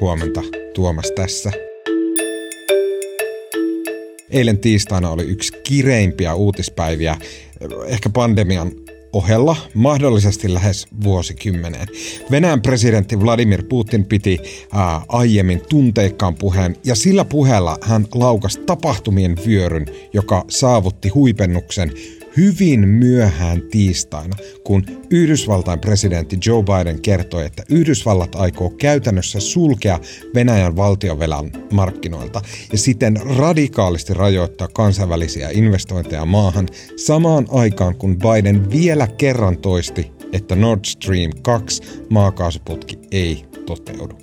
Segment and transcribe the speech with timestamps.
[0.00, 0.42] Huomenta,
[0.74, 1.52] Tuomas tässä.
[4.30, 7.16] Eilen tiistaina oli yksi kireimpiä uutispäiviä,
[7.86, 8.72] ehkä pandemian
[9.12, 11.88] ohella mahdollisesti lähes vuosikymmeneen.
[12.30, 14.38] Venäjän presidentti Vladimir Putin piti
[14.72, 21.92] ää, aiemmin tunteikkaan puheen ja sillä puheella hän laukas tapahtumien vyöryn, joka saavutti huipennuksen
[22.36, 30.00] hyvin myöhään tiistaina, kun Yhdysvaltain presidentti Joe Biden kertoi, että Yhdysvallat aikoo käytännössä sulkea
[30.34, 32.40] Venäjän valtiovelan markkinoilta
[32.72, 40.56] ja siten radikaalisti rajoittaa kansainvälisiä investointeja maahan samaan aikaan, kun Biden vielä kerran toisti, että
[40.56, 44.14] Nord Stream 2 maakaasuputki ei toteudu.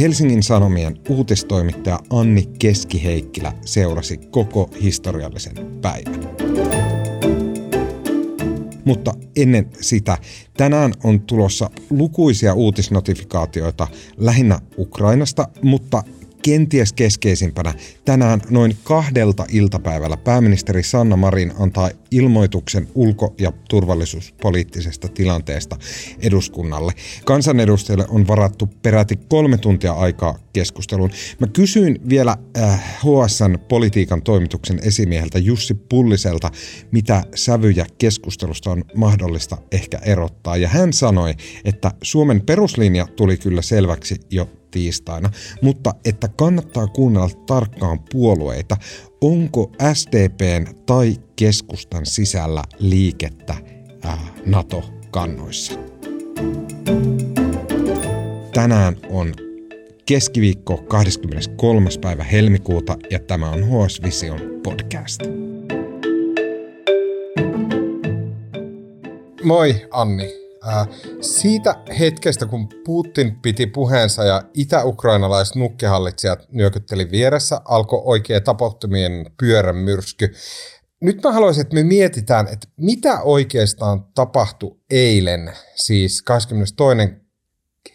[0.00, 6.87] Helsingin Sanomien uutistoimittaja Anni Keskiheikkilä seurasi koko historiallisen päivän.
[8.84, 10.18] Mutta ennen sitä,
[10.56, 16.02] tänään on tulossa lukuisia uutisnotifikaatioita lähinnä Ukrainasta, mutta
[16.42, 25.76] kenties keskeisimpänä tänään noin kahdelta iltapäivällä pääministeri Sanna Marin antaa ilmoituksen ulko- ja turvallisuuspoliittisesta tilanteesta
[26.20, 26.92] eduskunnalle.
[27.24, 31.10] Kansanedustajille on varattu peräti kolme tuntia aikaa keskusteluun.
[31.40, 36.50] Mä kysyin vielä äh, HSN politiikan toimituksen esimieheltä Jussi Pulliselta,
[36.92, 40.56] mitä sävyjä keskustelusta on mahdollista ehkä erottaa.
[40.56, 45.30] Ja hän sanoi, että Suomen peruslinja tuli kyllä selväksi jo tiistaina,
[45.62, 48.76] mutta että kannattaa kuunnella tarkkaan puolueita,
[49.20, 53.54] onko SDPn tai keskustan sisällä liikettä
[54.02, 55.72] ää, NATO-kannoissa.
[58.54, 59.34] Tänään on
[60.06, 61.90] keskiviikko 23.
[62.00, 65.20] päivä helmikuuta ja tämä on HS Vision podcast.
[69.44, 70.47] Moi Anni.
[71.20, 79.76] Siitä hetkestä, kun Putin piti puheensa ja itä-ukrainalaiset nukkehallitsijat nyökytteli vieressä, alkoi oikea tapahtumien pyörän
[79.76, 80.34] myrsky.
[81.00, 87.28] Nyt mä haluaisin, että me mietitään, että mitä oikeastaan tapahtui eilen, siis 22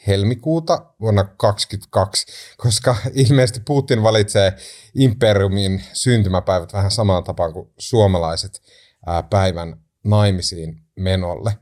[0.08, 2.26] helmikuuta vuonna 2022,
[2.58, 4.54] koska ilmeisesti Putin valitsee
[4.96, 8.62] imperiumin syntymäpäivät vähän samaan tapaan kuin suomalaiset
[9.30, 11.58] päivän naimisiin menolle.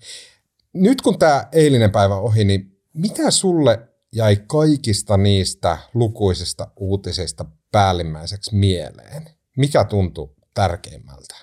[0.73, 3.79] Nyt kun tämä eilinen päivä ohi, niin mitä sulle
[4.15, 9.23] jäi kaikista niistä lukuisista uutisista päällimmäiseksi mieleen?
[9.57, 11.35] Mikä tuntui tärkeimmältä?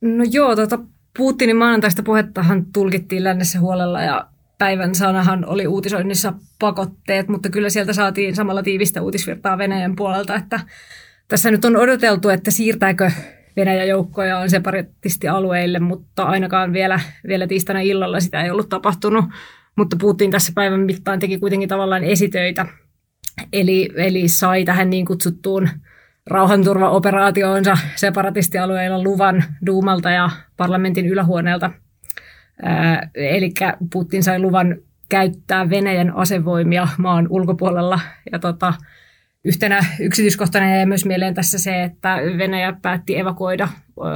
[0.00, 0.78] No joo, tota
[1.18, 7.92] Putinin maanantaista puhettahan tulkittiin lännessä huolella ja päivän sanahan oli uutisoinnissa pakotteet, mutta kyllä sieltä
[7.92, 10.60] saatiin samalla tiivistä uutisvirtaa Venäjän puolelta, että
[11.28, 13.10] tässä nyt on odoteltu, että siirtääkö
[13.56, 19.24] Venäjän joukkoja on separatistialueille, mutta ainakaan vielä, vielä tiistaina illalla sitä ei ollut tapahtunut.
[19.76, 22.66] Mutta Putin tässä päivän mittaan teki kuitenkin tavallaan esitöitä.
[23.52, 25.68] Eli, eli sai tähän niin kutsuttuun
[26.26, 31.70] rauhanturvaoperaatioonsa separatistialueilla luvan Duumalta ja parlamentin ylähuoneelta.
[33.14, 33.52] eli
[33.92, 34.76] Putin sai luvan
[35.08, 38.00] käyttää Venäjän asevoimia maan ulkopuolella.
[38.32, 38.74] Ja tota,
[39.44, 43.68] Yhtenä yksityiskohtana jäi myös mieleen tässä se, että Venäjä päätti evakuoida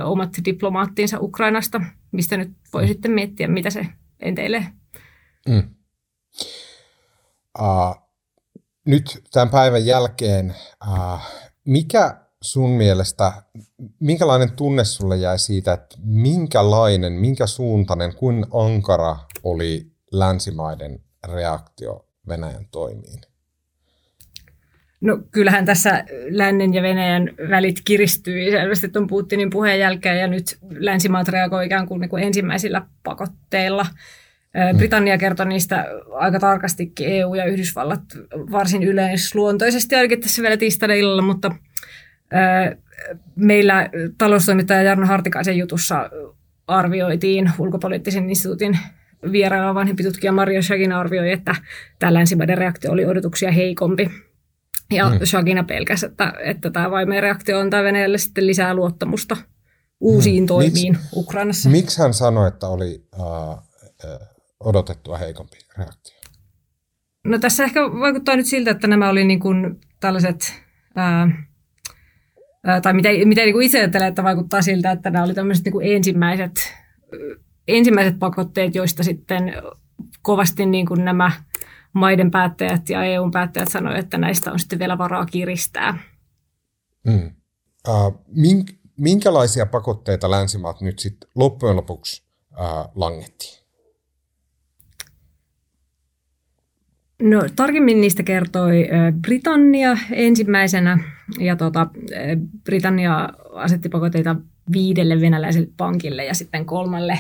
[0.05, 1.81] omat diplomaattinsa Ukrainasta,
[2.13, 2.89] mistä nyt voi mm.
[2.89, 3.87] sitten miettiä, mitä se
[4.21, 4.67] enteilee.
[5.49, 5.63] Mm.
[7.61, 7.97] Uh,
[8.87, 10.55] nyt tämän päivän jälkeen,
[10.89, 11.21] uh,
[11.65, 13.33] mikä sun mielestä,
[14.01, 22.67] minkälainen tunne sulle jäi siitä, että minkälainen, minkä suuntainen, kuin ankara oli länsimaiden reaktio Venäjän
[22.71, 23.21] toimiin?
[25.01, 30.59] No kyllähän tässä lännen ja Venäjän välit kiristyi selvästi tuon Putinin puheen jälkeen ja nyt
[30.79, 33.87] länsimaat reagoivat ikään kuin, niin kuin ensimmäisillä pakotteilla.
[34.73, 34.79] Mm.
[34.79, 38.01] Britannia kertoi niistä aika tarkastikin EU ja Yhdysvallat
[38.51, 41.51] varsin yleisluontoisesti ainakin tässä vielä tiistaina illalla, mutta
[43.37, 46.11] meillä taloustoimittaja Jarno Hartikaisen jutussa
[46.67, 48.79] arvioitiin ulkopoliittisen instituutin
[49.33, 51.55] vierailla vanhempi tutkija Mario Shagin arvioi, että
[51.99, 54.11] tämä länsimaiden reaktio oli odotuksia heikompi.
[54.93, 55.19] Ja mm.
[55.25, 59.37] Shagina pelkäsi, että, että tämä vaimeen reaktio on Venäjälle sitten lisää luottamusta
[60.01, 60.47] uusiin mm.
[60.47, 61.71] toimiin Miks, Ukrainassa.
[61.71, 63.63] Miksi hän sanoi, että oli uh,
[64.61, 66.17] odotettua heikompi reaktio?
[67.25, 70.63] No tässä ehkä vaikuttaa nyt siltä, että nämä oli niin kuin tällaiset,
[70.97, 71.29] ää,
[72.65, 75.65] ää, tai mitä, mitä niin kuin itse ajattelen, että vaikuttaa siltä, että nämä oli tämmöiset
[75.65, 76.75] niin kuin ensimmäiset,
[77.69, 79.53] ensimmäiset pakotteet, joista sitten
[80.23, 81.33] kovasti niin kuin nämä
[81.97, 85.99] maiden päättäjät ja EUn päättäjät sanoivat, että näistä on sitten vielä varaa kiristää.
[87.07, 87.31] Mm.
[88.29, 93.67] Mink, minkälaisia pakotteita länsimaat nyt sitten loppujen lopuksi uh, langettiin?
[97.23, 98.89] No tarkemmin niistä kertoi
[99.21, 100.99] Britannia ensimmäisenä
[101.39, 101.87] ja tota,
[102.65, 104.37] Britannia asetti pakotteita
[104.73, 107.19] viidelle venäläiselle pankille ja sitten kolmalle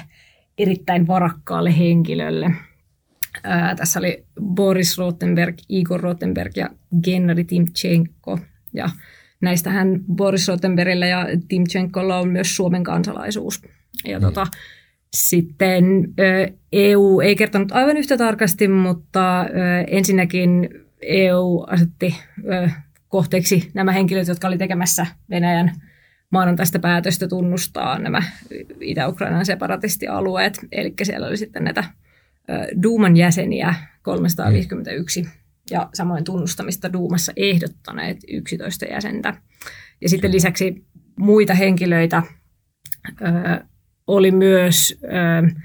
[0.58, 2.50] erittäin varakkaalle henkilölle.
[3.43, 6.69] Ää, tässä oli Boris Rotenberg, Igor Rotenberg ja
[7.05, 8.38] Gennady Timchenko.
[8.73, 8.91] Ja
[9.41, 13.62] näistähän Boris Rotenbergillä ja Timchenkolla on myös Suomen kansalaisuus.
[14.05, 14.23] Ja mm.
[14.23, 14.47] tota,
[15.17, 15.85] sitten
[16.73, 19.47] EU ei kertonut aivan yhtä tarkasti, mutta
[19.87, 20.69] ensinnäkin
[21.03, 22.15] EU asetti
[23.09, 25.73] kohteeksi nämä henkilöt, jotka oli tekemässä Venäjän
[26.31, 28.23] maanantaista päätöstä tunnustaa nämä
[28.81, 30.59] Itä-Ukrainan separatistialueet.
[30.73, 31.85] Eli siellä oli sitten näitä
[32.82, 35.28] Duuman jäseniä 351 mm.
[35.70, 39.34] ja samoin tunnustamista Duumassa ehdottaneet 11 jäsentä.
[40.00, 40.84] Ja sitten lisäksi
[41.19, 42.22] muita henkilöitä
[44.06, 45.62] oli myös, äh,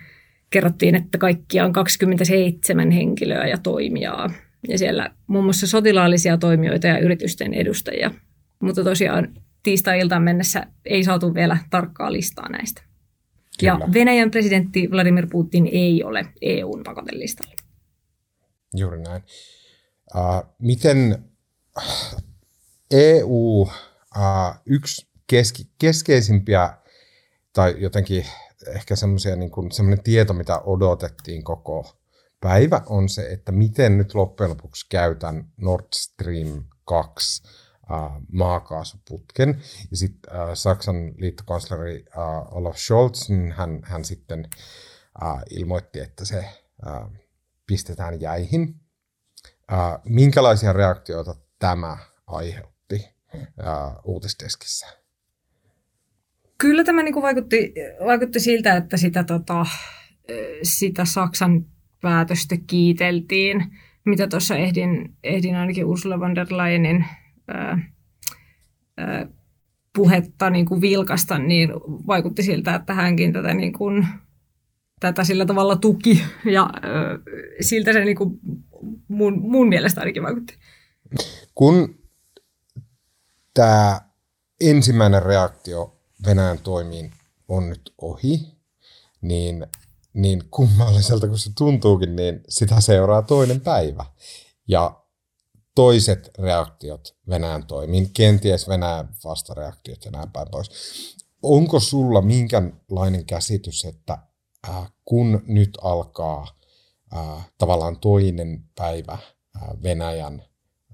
[0.49, 4.29] kerrottiin, että kaikkia on 27 henkilöä ja toimijaa.
[4.67, 8.11] Ja siellä muun muassa sotilaallisia toimijoita ja yritysten edustajia.
[8.61, 9.27] Mutta tosiaan
[9.63, 12.81] tiistai-iltaan mennessä ei saatu vielä tarkkaa listaa näistä.
[13.59, 13.71] Kyllä.
[13.71, 17.55] Ja Venäjän presidentti Vladimir Putin ei ole EUn pakotelistalla.
[18.75, 19.23] Juuri näin.
[20.15, 21.25] Uh, miten
[22.91, 23.69] EU, uh,
[24.65, 26.73] yksi keski, keskeisimpiä
[27.53, 28.25] tai jotenkin
[28.67, 31.97] ehkä semmoisia niin kuin, semmoinen tieto, mitä odotettiin koko
[32.41, 37.60] päivä, on se, että miten nyt loppujen lopuksi käytän Nord Stream 2 äh,
[38.31, 39.61] maakaasuputken.
[39.91, 42.05] Ja sitten Saksan liittokansleri
[42.51, 44.49] Olaf Scholz, niin hän, hän sitten
[45.49, 46.45] ilmoitti, että se
[47.67, 48.75] pistetään jäihin.
[50.05, 51.97] Minkälaisia reaktioita tämä
[52.27, 53.09] aiheutti
[54.03, 54.87] uutisdeskissä?
[56.57, 57.73] Kyllä tämä niin kuin vaikutti,
[58.05, 59.65] vaikutti siltä, että sitä, tota,
[60.63, 61.65] sitä Saksan
[62.01, 63.77] päätöstä kiiteltiin.
[64.05, 67.05] Mitä tuossa ehdin, ehdin ainakin Ursula von der Leyenin
[69.95, 71.69] puhetta niin kuin vilkasta, niin
[72.07, 74.07] vaikutti siltä, että hänkin tätä, niin kuin,
[74.99, 76.23] tätä sillä tavalla tuki.
[76.45, 76.69] Ja
[77.61, 78.39] siltä se niin kuin
[79.07, 80.57] mun, mun mielestä ainakin vaikutti.
[81.55, 81.99] Kun
[83.53, 84.01] tämä
[84.61, 87.11] ensimmäinen reaktio Venäjän toimiin
[87.47, 88.57] on nyt ohi,
[89.21, 89.65] niin,
[90.13, 94.05] niin kummalliselta kuin se tuntuukin, niin sitä seuraa toinen päivä.
[94.67, 95.00] Ja
[95.75, 100.69] toiset reaktiot Venäjän toimiin, kenties Venäjän vastareaktiot ja näin päin pois.
[101.43, 104.17] Onko sulla minkälainen käsitys, että
[104.69, 106.47] äh, kun nyt alkaa
[107.15, 110.43] äh, tavallaan toinen päivä äh, Venäjän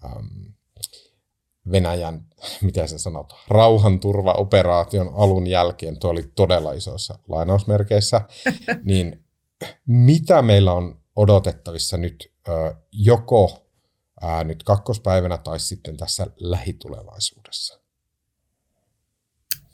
[0.05, 0.27] ähm,
[1.71, 2.25] Venäjän,
[2.61, 8.21] miten se sanot, rauhanturvaoperaation alun jälkeen, tuo oli todella isoissa lainausmerkeissä,
[8.83, 9.25] niin
[9.85, 12.31] mitä meillä on odotettavissa nyt
[12.91, 13.66] joko
[14.43, 17.79] nyt kakkospäivänä tai sitten tässä lähitulevaisuudessa?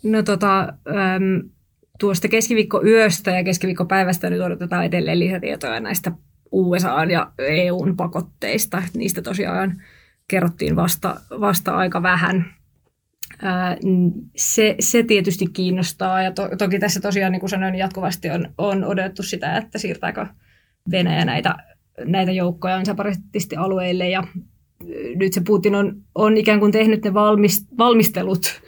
[0.03, 0.73] No tota,
[1.99, 6.11] tuosta keskiviikkoyöstä ja keskiviikkopäivästä nyt odotetaan edelleen lisätietoja näistä
[6.51, 8.83] USA ja EUn pakotteista.
[8.93, 9.81] Niistä tosiaan
[10.27, 12.45] kerrottiin vasta, vasta aika vähän.
[14.35, 18.83] Se, se tietysti kiinnostaa ja to, toki tässä tosiaan, niin kuin sanoin, jatkuvasti on, on
[18.83, 20.25] odotettu sitä, että siirtääkö
[20.91, 21.55] Venäjä näitä,
[22.05, 24.23] näitä joukkoja separatistialueille ja
[25.15, 28.61] nyt se Putin on, on ikään kuin tehnyt ne valmist, valmistelut,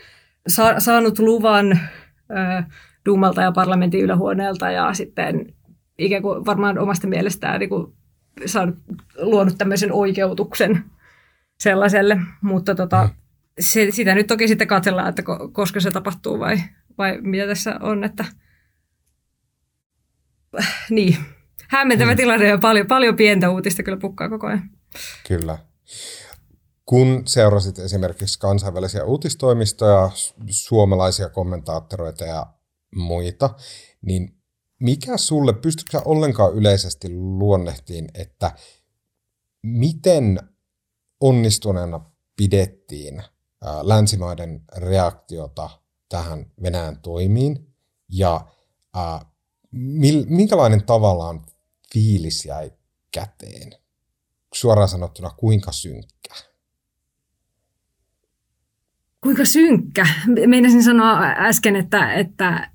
[0.47, 2.63] sa, saanut luvan ö,
[3.05, 5.53] Duumalta ja parlamentin ylähuoneelta ja sitten
[5.97, 7.93] ikään kuin varmaan omasta mielestään niin kuin
[8.45, 8.75] saanut,
[9.17, 10.83] luonut tämmöisen oikeutuksen
[11.59, 13.09] sellaiselle, mutta tota, mm.
[13.59, 16.57] se, sitä nyt toki sitten katsellaan, että koska se tapahtuu vai,
[16.97, 18.25] vai mitä tässä on, että
[20.89, 21.17] niin,
[21.69, 22.17] hämmentävä mm.
[22.17, 24.69] tilanne ja paljon, paljon pientä uutista kyllä pukkaa koko ajan.
[25.27, 25.57] Kyllä.
[26.85, 30.11] Kun seurasit esimerkiksi kansainvälisiä uutistoimistoja,
[30.49, 32.45] suomalaisia kommentaattoreita ja
[32.95, 33.49] muita,
[34.01, 34.35] niin
[34.79, 38.51] mikä sulle, pystytkö ollenkaan yleisesti luonnehtiin, että
[39.63, 40.39] miten
[41.19, 43.23] onnistuneena pidettiin
[43.81, 45.69] länsimaiden reaktiota
[46.09, 47.75] tähän Venäjän toimiin
[48.09, 48.41] ja
[50.27, 51.45] minkälainen tavallaan
[51.93, 52.71] fiilis jäi
[53.11, 53.71] käteen?
[54.53, 56.35] Suoraan sanottuna, kuinka synkkä?
[59.21, 60.07] Kuinka synkkä?
[60.47, 62.69] Meinasin sanoa äsken, että, että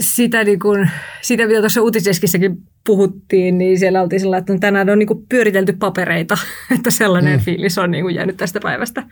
[0.00, 0.90] sitä, niin kuin,
[1.22, 5.72] sitä mitä tuossa uutiseskissäkin puhuttiin, niin siellä oltiin sillä, että tänään on niin kuin pyöritelty
[5.72, 6.38] papereita,
[6.76, 7.44] että sellainen mm.
[7.44, 9.02] fiilis on niin kuin jäänyt tästä päivästä,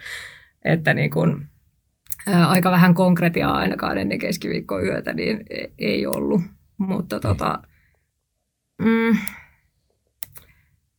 [0.65, 1.47] että niin kuin,
[2.27, 6.41] ää, aika vähän konkretiaa ainakaan ennen keskiviikkoyötä niin e, ei ollut,
[6.79, 7.21] mutta mm.
[7.21, 7.69] tota, mm,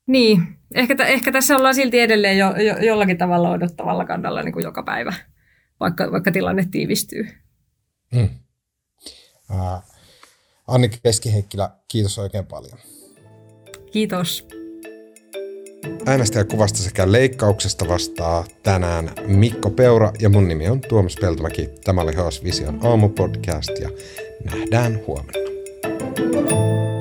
[0.07, 4.53] niin, Ehkä, t- ehkä tässä ollaan silti edelleen jo, jo, jollakin tavalla odottavalla kannalla niin
[4.53, 5.13] kuin joka päivä,
[5.79, 7.27] vaikka, vaikka tilanne tiivistyy.
[8.15, 8.29] Mm.
[9.49, 9.83] Uh,
[10.67, 12.79] Anni Keskiheikkilä, kiitos oikein paljon.
[13.91, 14.47] Kiitos.
[16.05, 21.69] Äänestäjäkuvasta sekä leikkauksesta vastaa tänään Mikko Peura ja mun nimi on Tuomas Peltomäki.
[21.83, 23.89] Tämä oli HS Vision aamupodcast ja
[24.43, 25.47] nähdään huomenna.
[25.83, 26.96] thank you